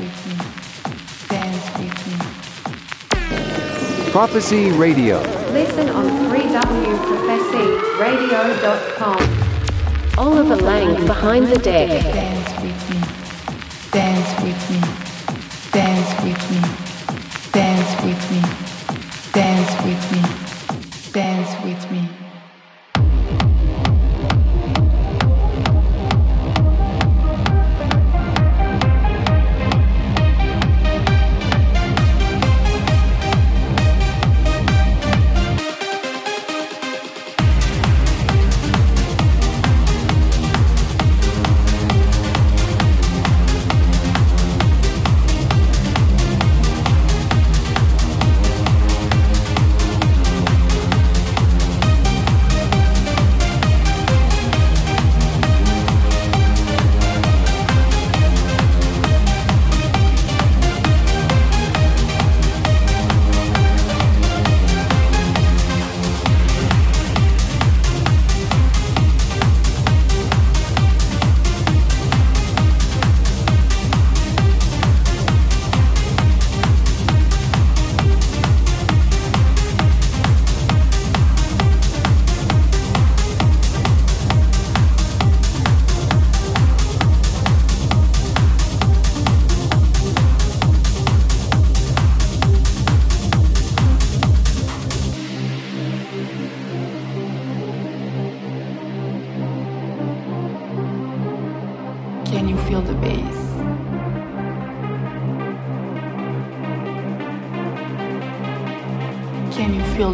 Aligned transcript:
with 0.00 0.26
me. 0.26 0.34
Dance 1.28 1.66
with 1.78 2.06
me. 2.06 2.14
Prophecy 4.10 4.70
Radio. 4.72 5.20
Listen 5.52 5.88
on 5.90 6.06
3wprophecyradio.com. 6.30 9.20
Oliver 10.18 10.56
Lang 10.56 11.06
behind 11.06 11.46
the 11.48 11.58
deck. 11.58 11.88
Dance 12.02 12.50
with 12.62 12.90
me. 12.90 13.00
Dance 13.90 14.42
with 14.42 14.70
me. 14.70 14.80
Dance 15.70 16.22
with 16.24 16.50
me. 16.50 16.60
Dance 17.52 18.02
with 18.02 18.30
me. 18.32 18.40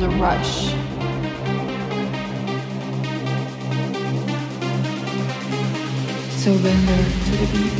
The 0.06 0.16
rush? 0.16 0.68
Surrender 6.42 7.02
to 7.24 7.32
the 7.40 7.46
beat. 7.52 7.72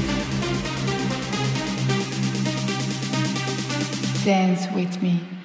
Dance 4.25 4.67
with 4.75 5.03
me. 5.03 5.13
Dance 5.21 5.27
with 5.29 5.29
me. 5.31 5.36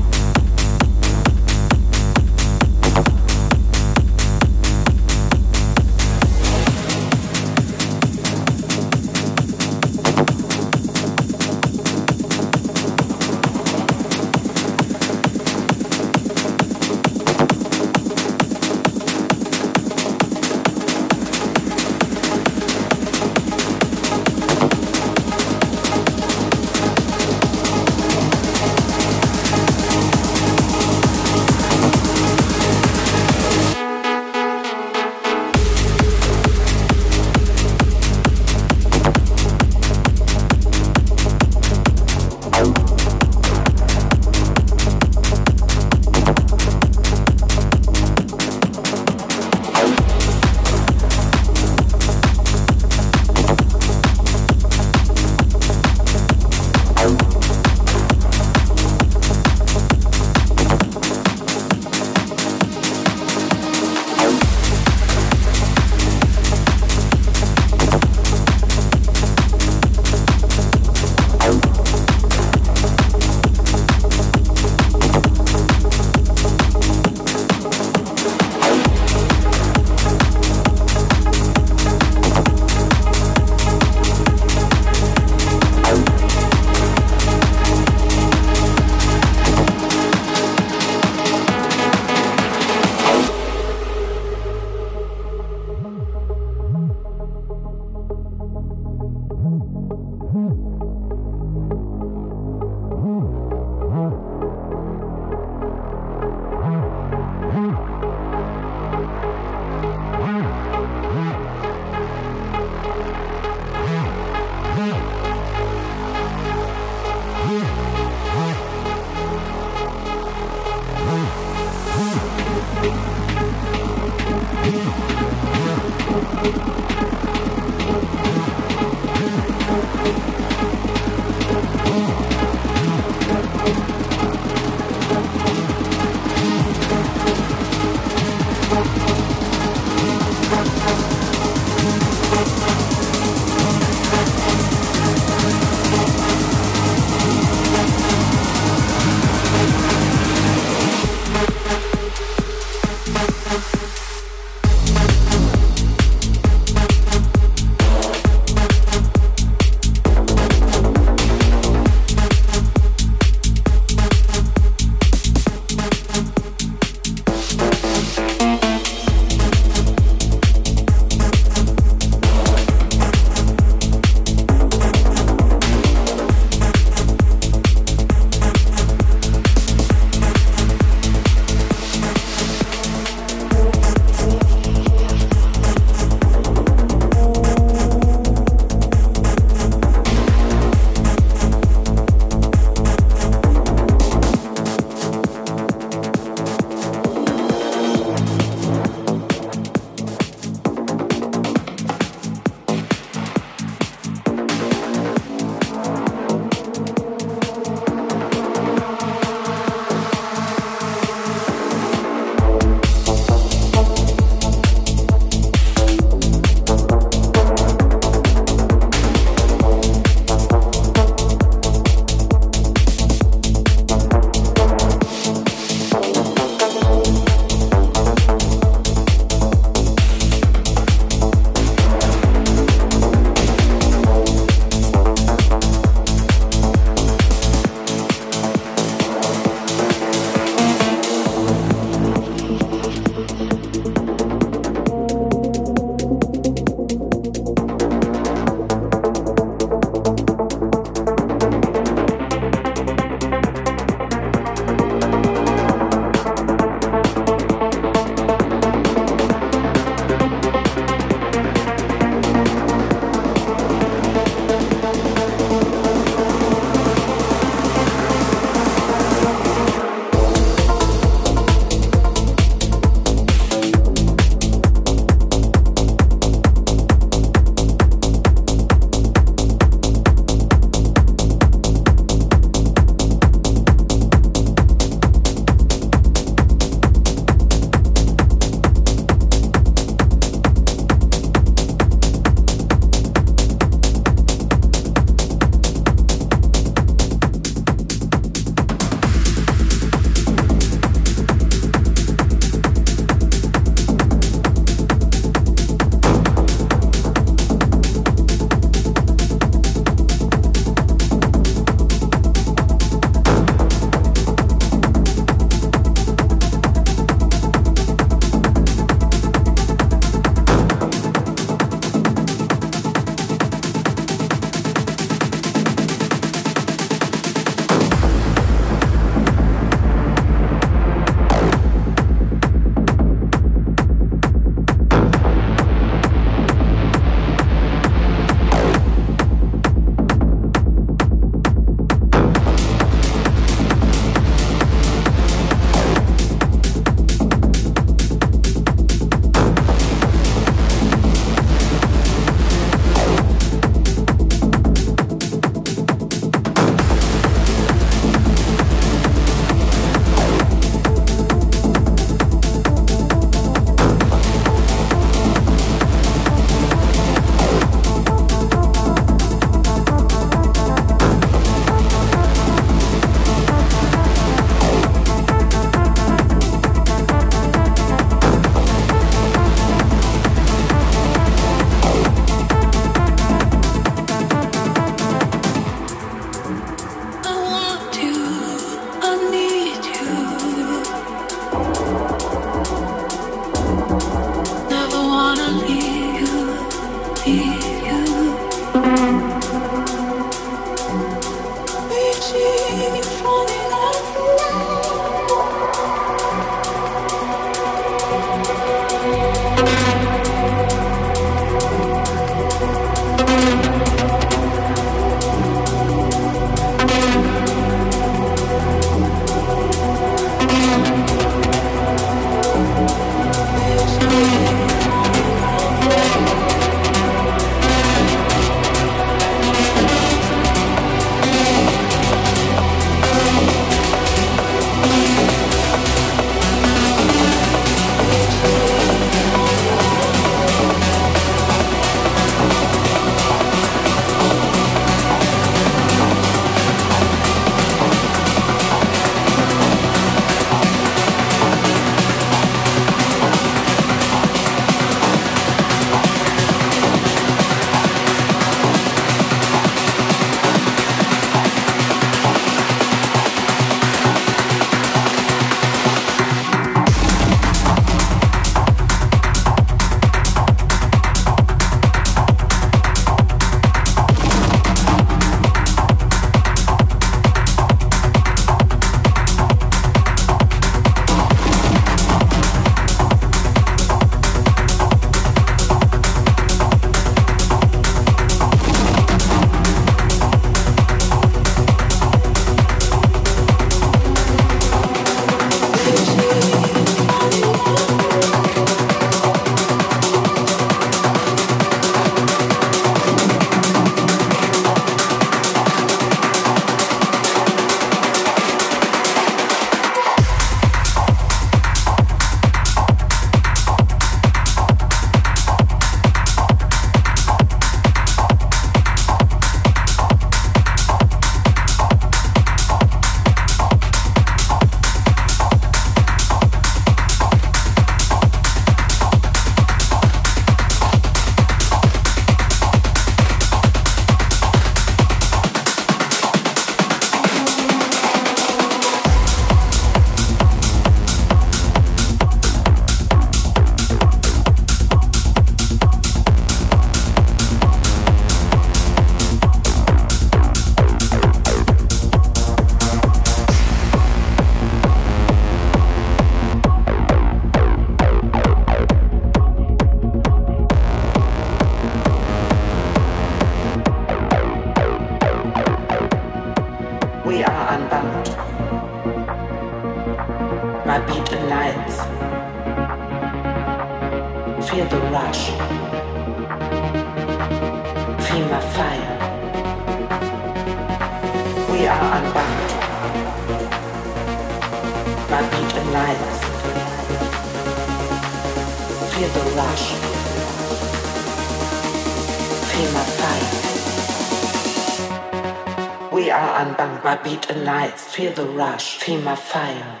Feel 598.10 598.32
the 598.32 598.44
rush. 598.44 598.98
Feel 598.98 599.20
my 599.20 599.36
fire. 599.36 600.00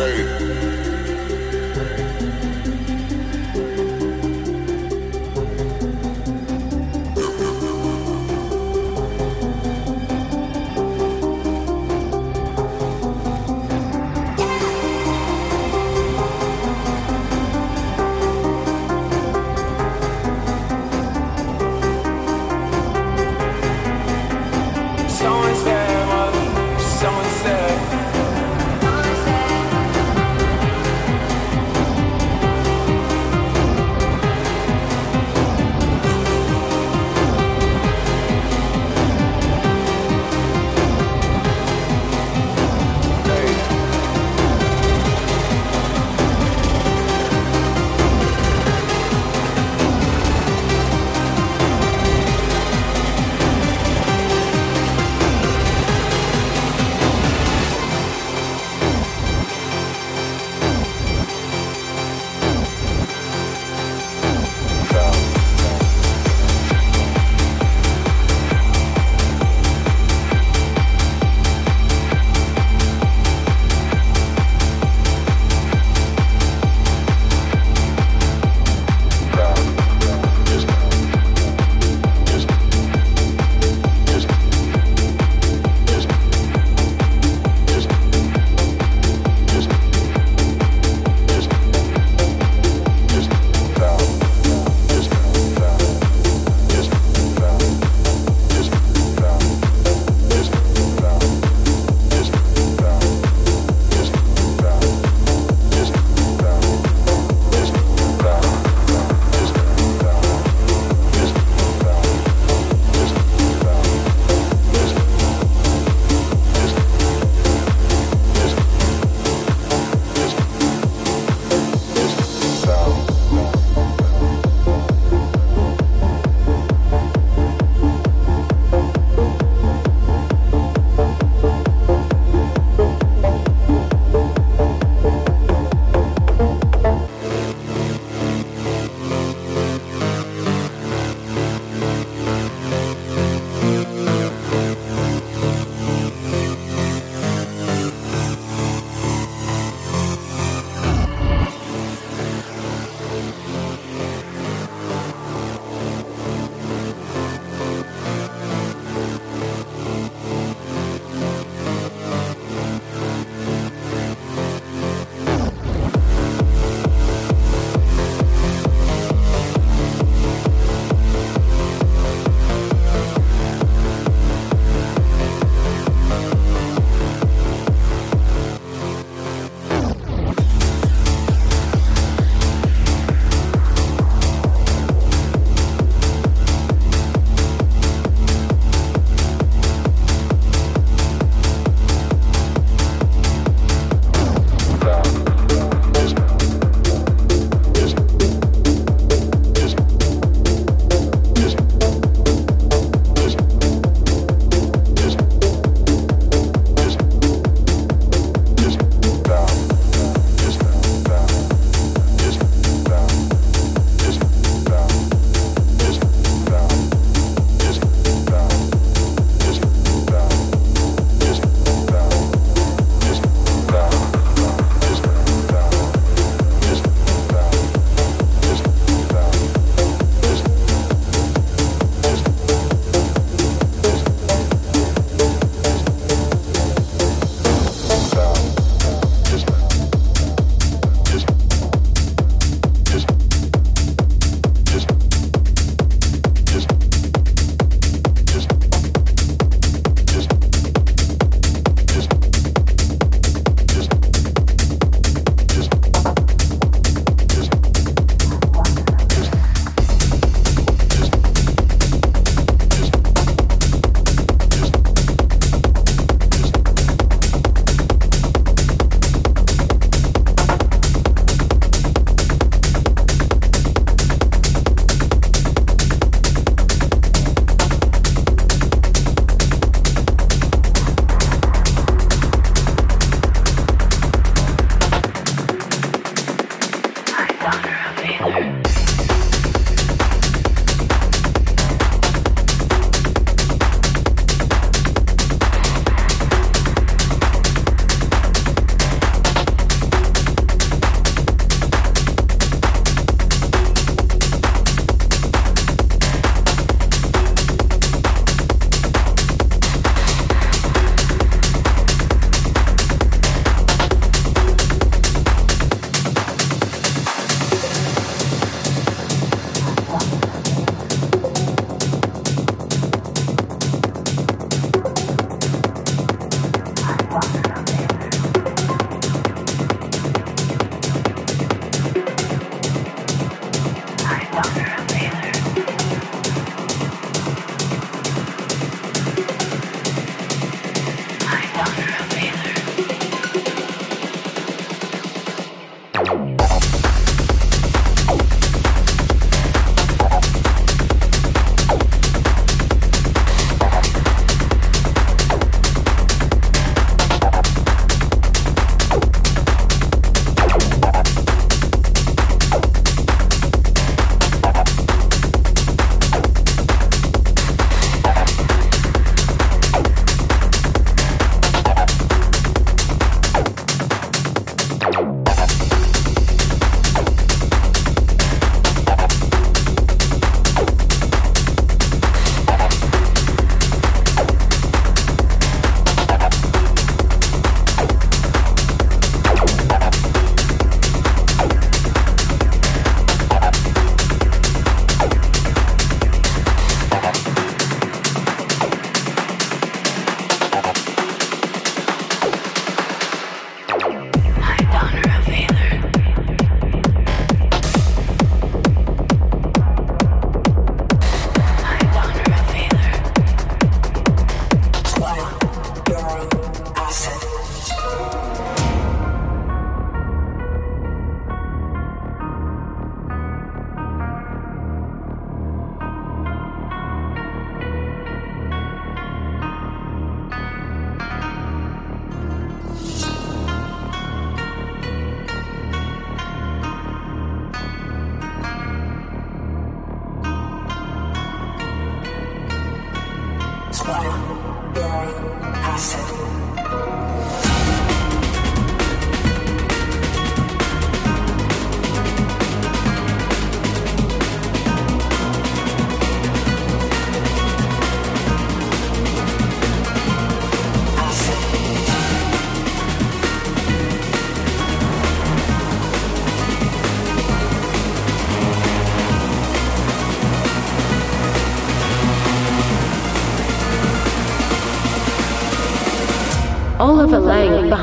Someone 0.00 0.39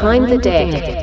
Behind 0.08 0.32
the 0.32 0.38
deck. 0.38 0.97